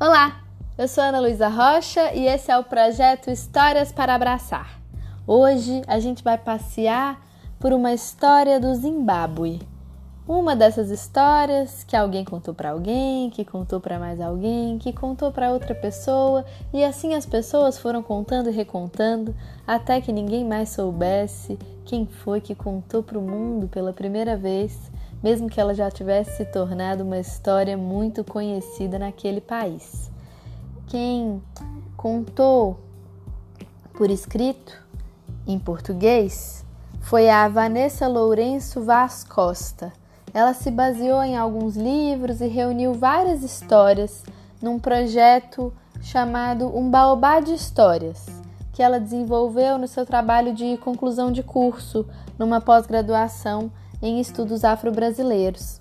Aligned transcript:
Olá, 0.00 0.42
eu 0.78 0.86
sou 0.86 1.02
Ana 1.02 1.18
Luísa 1.18 1.48
Rocha 1.48 2.14
e 2.14 2.28
esse 2.28 2.52
é 2.52 2.56
o 2.56 2.62
projeto 2.62 3.32
Histórias 3.32 3.90
para 3.90 4.14
Abraçar. 4.14 4.80
Hoje 5.26 5.82
a 5.88 5.98
gente 5.98 6.22
vai 6.22 6.38
passear 6.38 7.20
por 7.58 7.72
uma 7.72 7.92
história 7.92 8.60
do 8.60 8.72
Zimbábue. 8.76 9.60
Uma 10.24 10.54
dessas 10.54 10.92
histórias 10.92 11.82
que 11.82 11.96
alguém 11.96 12.24
contou 12.24 12.54
para 12.54 12.70
alguém, 12.70 13.28
que 13.28 13.44
contou 13.44 13.80
para 13.80 13.98
mais 13.98 14.20
alguém, 14.20 14.78
que 14.78 14.92
contou 14.92 15.32
para 15.32 15.50
outra 15.50 15.74
pessoa, 15.74 16.44
e 16.72 16.84
assim 16.84 17.14
as 17.14 17.26
pessoas 17.26 17.76
foram 17.76 18.00
contando 18.00 18.50
e 18.50 18.52
recontando 18.52 19.34
até 19.66 20.00
que 20.00 20.12
ninguém 20.12 20.44
mais 20.44 20.68
soubesse 20.68 21.58
quem 21.84 22.06
foi 22.06 22.40
que 22.40 22.54
contou 22.54 23.02
para 23.02 23.18
o 23.18 23.22
mundo 23.22 23.66
pela 23.66 23.92
primeira 23.92 24.36
vez 24.36 24.78
mesmo 25.22 25.48
que 25.48 25.60
ela 25.60 25.74
já 25.74 25.90
tivesse 25.90 26.36
se 26.36 26.44
tornado 26.44 27.02
uma 27.02 27.18
história 27.18 27.76
muito 27.76 28.22
conhecida 28.24 28.98
naquele 28.98 29.40
país. 29.40 30.10
Quem 30.86 31.42
contou 31.96 32.78
por 33.94 34.10
escrito, 34.10 34.80
em 35.46 35.58
português, 35.58 36.64
foi 37.00 37.28
a 37.28 37.48
Vanessa 37.48 38.06
Lourenço 38.06 38.82
Vaz 38.82 39.24
Costa. 39.24 39.92
Ela 40.32 40.54
se 40.54 40.70
baseou 40.70 41.22
em 41.22 41.36
alguns 41.36 41.76
livros 41.76 42.40
e 42.40 42.46
reuniu 42.46 42.94
várias 42.94 43.42
histórias 43.42 44.22
num 44.62 44.78
projeto 44.78 45.72
chamado 46.00 46.66
Um 46.76 46.90
Baobá 46.90 47.40
de 47.40 47.54
Histórias, 47.54 48.26
que 48.72 48.82
ela 48.82 49.00
desenvolveu 49.00 49.78
no 49.78 49.88
seu 49.88 50.06
trabalho 50.06 50.54
de 50.54 50.76
conclusão 50.76 51.32
de 51.32 51.42
curso, 51.42 52.06
numa 52.38 52.60
pós-graduação 52.60 53.70
em 54.02 54.20
estudos 54.20 54.64
afro-brasileiros. 54.64 55.80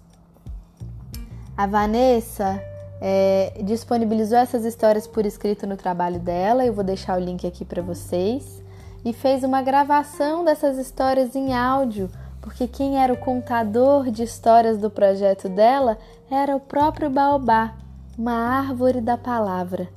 A 1.56 1.66
Vanessa 1.66 2.62
é, 3.02 3.54
disponibilizou 3.64 4.38
essas 4.38 4.66
histórias 4.66 5.08
por 5.08 5.26
escrito 5.26 5.66
no 5.68 5.78
trabalho 5.78 6.20
dela, 6.20 6.66
eu 6.66 6.74
vou 6.74 6.84
deixar 6.84 7.18
o 7.20 7.24
link 7.24 7.46
aqui 7.46 7.64
para 7.64 7.82
vocês, 7.82 8.64
e 9.06 9.14
fez 9.14 9.44
uma 9.44 9.62
gravação 9.62 10.44
dessas 10.44 10.78
histórias 10.78 11.36
em 11.36 11.54
áudio, 11.54 12.10
porque 12.42 12.68
quem 12.68 13.02
era 13.02 13.14
o 13.14 13.18
contador 13.18 14.10
de 14.10 14.24
histórias 14.24 14.78
do 14.78 14.90
projeto 14.90 15.50
dela 15.50 15.98
era 16.30 16.56
o 16.56 16.60
próprio 16.60 17.10
Baobá, 17.10 17.74
uma 18.18 18.34
árvore 18.34 19.02
da 19.02 19.18
palavra. 19.18 19.90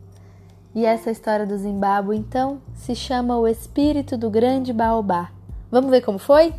E 0.75 0.85
essa 0.85 1.11
história 1.11 1.45
do 1.45 1.57
Zimbábue, 1.57 2.17
então, 2.17 2.61
se 2.75 2.95
chama 2.95 3.37
O 3.37 3.49
Espírito 3.49 4.17
do 4.17 4.31
Grande 4.31 4.73
Baobá. 4.73 5.31
Vamos 5.71 5.91
ver 5.91 6.03
como 6.03 6.19
foi? 6.19 6.55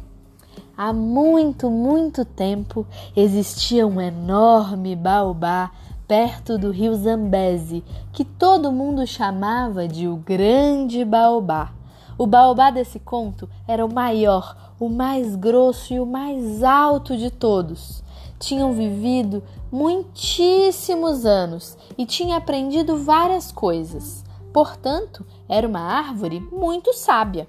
Há 0.83 0.91
muito, 0.91 1.69
muito 1.69 2.25
tempo 2.25 2.87
existia 3.15 3.85
um 3.85 4.01
enorme 4.01 4.95
baobá 4.95 5.69
perto 6.07 6.57
do 6.57 6.71
rio 6.71 6.95
Zambeze, 6.95 7.83
que 8.11 8.25
todo 8.25 8.71
mundo 8.71 9.05
chamava 9.05 9.87
de 9.87 10.07
o 10.07 10.15
Grande 10.15 11.05
Baobá. 11.05 11.71
O 12.17 12.25
baobá 12.25 12.71
desse 12.71 12.97
conto 12.97 13.47
era 13.67 13.85
o 13.85 13.93
maior, 13.93 14.73
o 14.79 14.89
mais 14.89 15.35
grosso 15.35 15.93
e 15.93 15.99
o 15.99 16.05
mais 16.07 16.63
alto 16.63 17.15
de 17.15 17.29
todos. 17.29 18.03
Tinham 18.39 18.73
vivido 18.73 19.43
muitíssimos 19.71 21.27
anos 21.27 21.77
e 21.95 22.07
tinha 22.07 22.37
aprendido 22.37 22.97
várias 22.97 23.51
coisas. 23.51 24.25
Portanto, 24.51 25.27
era 25.47 25.67
uma 25.67 25.81
árvore 25.81 26.39
muito 26.51 26.91
sábia. 26.91 27.47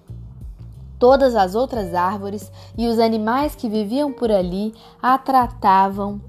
Todas 1.02 1.34
as 1.34 1.56
outras 1.56 1.96
árvores 1.96 2.52
e 2.78 2.86
os 2.86 3.00
animais 3.00 3.56
que 3.56 3.68
viviam 3.68 4.12
por 4.12 4.30
ali 4.30 4.72
a 5.02 5.18
tratavam 5.18 6.20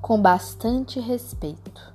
com 0.00 0.18
bastante 0.18 0.98
respeito. 0.98 1.92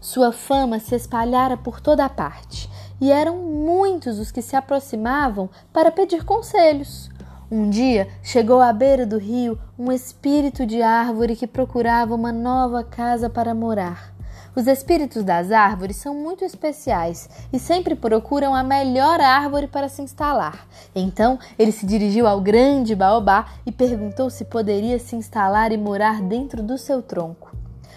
Sua 0.00 0.32
fama 0.32 0.80
se 0.80 0.96
espalhara 0.96 1.56
por 1.56 1.80
toda 1.80 2.04
a 2.04 2.08
parte 2.08 2.68
e 3.00 3.12
eram 3.12 3.36
muitos 3.36 4.18
os 4.18 4.32
que 4.32 4.42
se 4.42 4.56
aproximavam 4.56 5.48
para 5.72 5.92
pedir 5.92 6.24
conselhos. 6.24 7.08
Um 7.48 7.70
dia 7.70 8.08
chegou 8.20 8.60
à 8.60 8.72
beira 8.72 9.06
do 9.06 9.16
rio 9.16 9.56
um 9.78 9.92
espírito 9.92 10.66
de 10.66 10.82
árvore 10.82 11.36
que 11.36 11.46
procurava 11.46 12.12
uma 12.12 12.32
nova 12.32 12.82
casa 12.82 13.30
para 13.30 13.54
morar. 13.54 14.13
Os 14.56 14.68
espíritos 14.68 15.24
das 15.24 15.50
árvores 15.50 15.96
são 15.96 16.14
muito 16.14 16.44
especiais 16.44 17.28
e 17.52 17.58
sempre 17.58 17.96
procuram 17.96 18.54
a 18.54 18.62
melhor 18.62 19.20
árvore 19.20 19.66
para 19.66 19.88
se 19.88 20.00
instalar. 20.00 20.68
Então 20.94 21.40
ele 21.58 21.72
se 21.72 21.84
dirigiu 21.84 22.24
ao 22.28 22.40
grande 22.40 22.94
baobá 22.94 23.46
e 23.66 23.72
perguntou 23.72 24.30
se 24.30 24.44
poderia 24.44 25.00
se 25.00 25.16
instalar 25.16 25.72
e 25.72 25.76
morar 25.76 26.22
dentro 26.22 26.62
do 26.62 26.78
seu 26.78 27.02
tronco. 27.02 27.52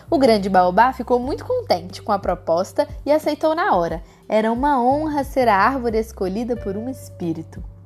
O 0.10 0.18
grande 0.18 0.50
baobá 0.50 0.92
ficou 0.94 1.20
muito 1.20 1.46
contente 1.46 2.02
com 2.02 2.12
a 2.12 2.18
proposta 2.18 2.88
e 3.06 3.12
aceitou 3.12 3.54
na 3.54 3.76
hora. 3.76 4.02
Era 4.28 4.52
uma 4.52 4.82
honra 4.82 5.24
ser 5.24 5.48
a 5.48 5.56
árvore 5.56 6.00
escolhida 6.00 6.56
por 6.56 6.76
um 6.76 6.90
espírito. 6.90 7.77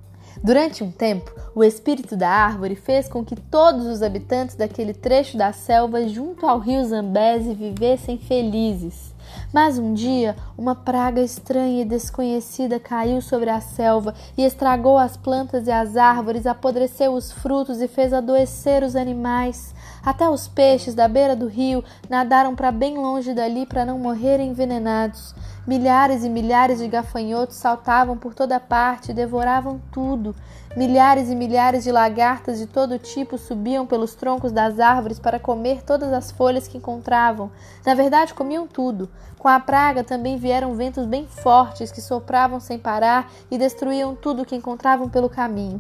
Durante 0.44 0.84
um 0.84 0.92
tempo, 0.92 1.31
o 1.53 1.64
espírito 1.64 2.16
da 2.16 2.30
árvore 2.30 2.75
fez 2.75 3.08
com 3.08 3.24
que 3.24 3.36
todos 3.36 3.86
os 3.86 4.02
habitantes 4.02 4.56
daquele 4.56 4.94
trecho 4.94 5.38
da 5.38 5.52
selva 5.52 6.08
junto 6.08 6.47
ao 6.47 6.59
rio 6.59 6.84
Zambeze 6.86 7.53
vivessem 7.53 8.18
felizes. 8.18 9.12
Mas 9.53 9.78
um 9.78 9.94
dia, 9.94 10.36
uma 10.58 10.75
praga 10.75 11.22
estranha 11.22 11.81
e 11.81 11.86
desconhecida 11.86 12.80
caiu 12.80 13.22
sobre 13.22 13.50
a 13.50 13.59
selva 13.59 14.14
e 14.38 14.44
estragou 14.44 14.97
as 14.97 15.18
plantas 15.18 15.68
e 15.68 15.72
as 15.72 15.97
árvores, 15.97 16.46
apodreceu 16.46 17.14
os 17.14 17.31
frutos 17.31 17.81
e 17.81 17.88
fez 17.88 18.14
adoecer 18.14 18.84
os 18.84 18.96
animais. 18.96 19.74
Até 20.03 20.30
os 20.30 20.47
peixes 20.47 20.96
da 20.96 21.08
beira 21.08 21.36
do 21.36 21.47
rio 21.47 21.84
nadaram 22.09 22.56
para 22.56 22.72
bem 22.72 22.97
longe 22.97 23.34
dali 23.34 23.66
para 23.66 23.86
não 23.86 24.00
morrerem 24.00 24.50
envenenados. 24.50 25.36
Milhares 25.66 26.24
e 26.24 26.30
milhares 26.30 26.80
de 26.80 26.88
gafanhotos 26.88 27.56
saltavam 27.56 28.18
por 28.18 28.34
toda 28.34 28.60
parte 28.60 29.12
e 29.12 29.14
devoravam 29.14 29.80
tudo. 29.92 30.36
Milhares 30.76 31.30
e 31.30 31.36
milhares 31.36 31.84
de 31.84 31.92
lagartas 31.92 32.58
de 32.58 32.66
todo 32.66 32.98
tipo 32.98 33.38
subiam 33.38 33.86
pelos 33.86 34.16
troncos 34.16 34.52
das 34.52 34.80
árvores 34.80 35.20
para 35.20 35.40
comer 35.40 35.84
todas 35.84 36.12
as 36.12 36.32
folhas 36.32 36.68
que 36.68 36.80
encontravam. 36.80 37.52
Na 37.86 37.94
verdade, 37.94 38.34
comiam 38.34 38.66
tudo. 38.66 39.08
Com 39.38 39.48
a 39.48 39.60
praga 39.60 40.04
também 40.04 40.36
vieram 40.36 40.74
ventos 40.74 41.06
bem 41.06 41.28
fortes 41.28 41.92
que 41.92 42.02
sopravam 42.02 42.60
sem 42.60 42.80
parar 42.80 43.32
e 43.52 43.58
destruíam 43.58 44.16
tudo 44.16 44.46
que 44.46 44.56
encontravam 44.56 45.10
pelo 45.10 45.30
caminho. 45.30 45.80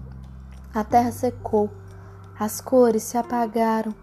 A 0.75 0.83
terra 0.83 1.11
secou, 1.11 1.71
as 2.39 2.61
cores 2.61 3.01
se 3.01 3.17
apagaram. 3.17 3.95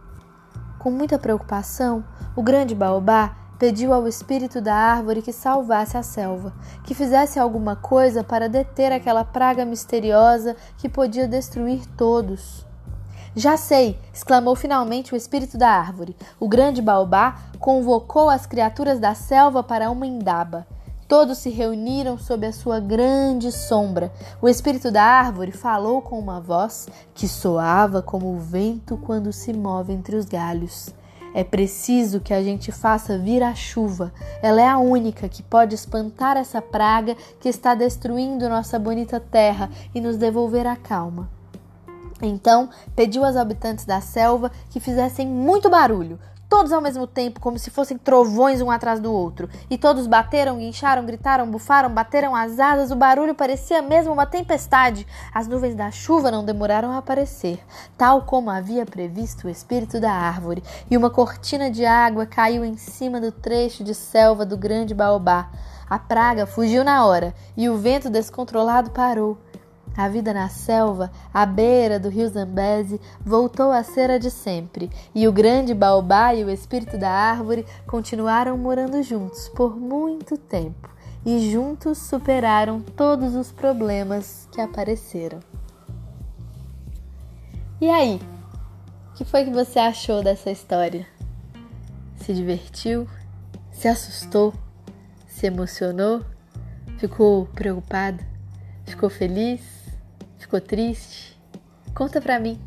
Com 0.81 0.91
muita 0.91 1.21
preocupação, 1.21 2.05
o 2.34 2.43
grande 2.43 2.75
baobá 2.75 3.37
pediu 3.58 3.92
ao 3.92 4.06
espírito 4.06 4.60
da 4.60 4.74
árvore 4.74 5.20
que 5.20 5.32
salvasse 5.32 5.96
a 5.96 6.02
selva, 6.02 6.52
que 6.84 6.94
fizesse 6.94 7.38
alguma 7.38 7.74
coisa 7.74 8.22
para 8.22 8.48
deter 8.48 8.92
aquela 8.92 9.24
praga 9.24 9.64
misteriosa 9.64 10.56
que 10.78 10.88
podia 10.88 11.26
destruir 11.26 11.84
todos. 11.96 12.64
Já 13.34 13.56
sei! 13.56 13.98
exclamou 14.12 14.56
finalmente 14.56 15.12
o 15.12 15.16
espírito 15.16 15.58
da 15.58 15.69
árvore. 15.69 16.16
O 16.41 16.48
grande 16.48 16.80
baobá 16.80 17.36
convocou 17.58 18.28
as 18.28 18.46
criaturas 18.46 18.98
da 18.98 19.14
selva 19.14 19.62
para 19.62 19.90
uma 19.90 20.06
indaba. 20.06 20.66
Todos 21.06 21.38
se 21.38 21.48
reuniram 21.48 22.19
sob 22.19 22.46
a 22.46 22.52
sua 22.52 22.80
grande 22.80 23.50
sombra. 23.50 24.12
O 24.42 24.48
espírito 24.48 24.90
da 24.90 25.02
árvore 25.02 25.52
falou 25.52 26.02
com 26.02 26.19
uma 26.19 26.40
voz 26.40 26.86
que 27.14 27.26
soava 27.26 28.02
como 28.02 28.34
o 28.34 28.38
vento 28.38 28.98
quando 28.98 29.32
se 29.32 29.52
move 29.52 29.92
entre 29.92 30.16
os 30.16 30.26
galhos. 30.26 30.92
É 31.34 31.44
preciso 31.44 32.21
que 32.21 32.33
a 32.33 32.43
gente 32.43 32.72
faça 32.72 33.19
vir 33.19 33.43
a 33.43 33.55
chuva. 33.55 34.12
Ela 34.43 34.61
é 34.62 34.69
a 34.69 34.78
única 34.78 35.28
que 35.28 35.43
pode 35.43 35.75
espantar 35.75 36.37
essa 36.37 36.61
praga 36.61 37.16
que 37.41 37.49
está 37.49 37.75
destruindo 37.75 38.49
nossa 38.49 38.78
bonita 38.78 39.21
terra 39.21 39.71
e 39.94 40.00
nos 40.00 40.17
devolver 40.17 40.67
a 40.67 40.77
calma. 40.77 41.28
Então 42.21 42.69
pediu 42.97 43.25
aos 43.25 43.37
habitantes 43.37 43.84
da 43.84 44.00
selva 44.00 44.50
que 44.71 44.81
fizessem 44.81 45.26
muito 45.26 45.70
barulho, 45.70 46.19
todos 46.49 46.73
ao 46.73 46.81
mesmo 46.81 47.06
tempo, 47.06 47.41
como 47.41 47.59
se 47.59 47.71
fossem 47.71 47.99
trovões 47.99 48.61
um 48.61 48.71
atrás 48.71 49.00
do 49.00 49.12
outro. 49.12 49.49
E 49.69 49.77
todos 49.77 50.06
bateram, 50.06 50.59
guincharam, 50.59 51.05
gritaram, 51.05 51.50
bufaram, 51.50 51.91
bateram 51.91 52.35
as 52.35 52.59
asas. 52.59 52.91
O 52.91 52.97
barulho 52.97 53.35
parecia 53.35 53.83
mesmo 53.83 54.12
uma 54.12 54.27
tempestade. 54.27 55.06
As 55.33 55.47
nuvens 55.47 55.75
da 55.75 55.91
chuva 55.91 56.31
não 56.31 56.45
demoraram 56.45 56.91
a 56.91 56.99
aparecer, 56.99 57.61
tal 57.97 58.23
como 58.23 58.50
havia 58.50 58.87
previsto 58.87 59.47
o 59.47 59.50
espírito 59.50 60.00
da 60.00 60.12
árvore. 60.12 60.62
E 60.91 60.97
uma 60.97 61.11
cortina 61.11 61.71
de 61.71 61.85
água 61.85 62.27
caiu 62.27 62.65
em 62.65 62.77
cima 62.77 63.21
do 63.21 63.31
trecho 63.31 63.85
de 63.85 63.95
selva 63.95 64.47
do 64.47 64.56
grande 64.56 64.95
baobá. 64.95 65.50
A 65.89 65.99
praga 65.99 66.47
fugiu 66.47 66.85
na 66.85 67.06
hora 67.06 67.35
e 67.56 67.69
o 67.69 67.79
vento 67.79 68.11
descontrolado 68.11 68.91
parou. 68.91 69.39
A 69.99 70.09
vida 70.09 70.33
na 70.33 70.49
selva, 70.49 71.11
à 71.35 71.45
beira 71.45 71.99
do 71.99 72.09
rio 72.09 72.29
Zambeze, 72.29 73.00
voltou 73.21 73.73
a 73.73 73.83
ser 73.83 74.12
a 74.12 74.17
de 74.17 74.31
sempre, 74.31 74.89
e 75.12 75.27
o 75.27 75.33
grande 75.33 75.75
baobá 75.75 76.33
e 76.33 76.45
o 76.45 76.50
espírito 76.50 76.97
da 76.97 77.11
árvore 77.11 77.67
continuaram 77.85 78.56
morando 78.56 79.03
juntos 79.03 79.49
por 79.49 79.77
muito 79.77 80.39
tempo, 80.39 80.89
e 81.27 81.50
juntos 81.50 81.99
superaram 81.99 82.81
todos 82.81 83.35
os 83.35 83.50
problemas 83.50 84.49
que 84.53 84.61
apareceram. 84.61 85.41
E 87.81 87.91
aí? 87.91 88.21
O 89.11 89.17
que 89.17 89.25
foi 89.25 89.47
que 89.47 89.50
você 89.50 89.81
achou 89.81 90.23
dessa 90.23 90.49
história? 90.49 91.09
Se 92.19 92.33
divertiu? 92.33 93.09
Se 93.73 93.89
assustou? 93.89 94.55
Se 95.27 95.47
emocionou? 95.47 96.25
Ficou 96.99 97.47
preocupado? 97.47 98.23
Ficou 98.87 99.11
feliz? 99.11 99.77
Ficou 100.49 100.61
triste? 100.62 101.37
Conta 101.95 102.23
pra 102.23 102.41
mim. 102.41 102.59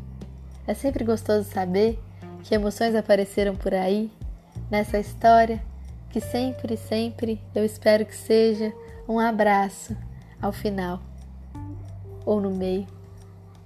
É 0.68 0.72
sempre 0.72 1.02
gostoso 1.02 1.50
saber 1.50 1.98
que 2.44 2.54
emoções 2.54 2.94
apareceram 2.94 3.56
por 3.56 3.74
aí 3.74 4.08
nessa 4.70 5.00
história 5.00 5.60
que 6.10 6.20
sempre, 6.20 6.76
sempre 6.76 7.42
eu 7.52 7.64
espero 7.64 8.06
que 8.06 8.14
seja 8.14 8.72
um 9.08 9.18
abraço 9.18 9.96
ao 10.40 10.52
final 10.52 11.02
ou 12.24 12.40
no 12.40 12.52
meio, 12.52 12.86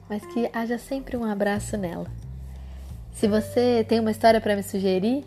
mas 0.08 0.24
que 0.24 0.48
haja 0.50 0.78
sempre 0.78 1.14
um 1.14 1.24
abraço 1.24 1.76
nela. 1.76 2.06
Se 3.12 3.28
você 3.28 3.84
tem 3.86 4.00
uma 4.00 4.12
história 4.12 4.40
para 4.40 4.56
me 4.56 4.62
sugerir, 4.62 5.26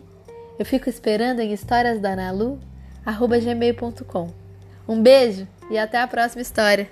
eu 0.58 0.66
fico 0.66 0.90
esperando 0.90 1.42
em 1.42 1.54
historiasdanalu@gmail.com. 1.54 4.30
Um 4.88 5.00
beijo 5.00 5.48
e 5.70 5.78
até 5.78 6.02
a 6.02 6.08
próxima 6.08 6.42
história. 6.42 6.90